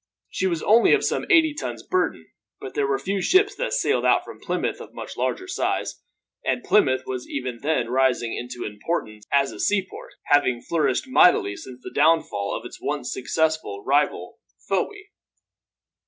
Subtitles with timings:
[0.29, 2.25] She was only of some eighty tons burden,
[2.59, 6.01] but there were few ships that sailed out from Plymouth of much larger size;
[6.43, 11.83] and Plymouth was even then rising into importance as a seaport, having flourished mightily since
[11.83, 15.11] the downfall of its once successful rival Fowey.